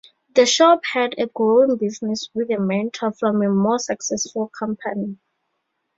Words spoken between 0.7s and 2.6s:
paired a growing business with a